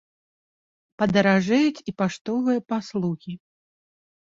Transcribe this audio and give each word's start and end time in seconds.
Падаражэюць 1.01 1.83
і 1.93 1.95
паштовыя 2.01 2.59
паслугі. 2.75 3.39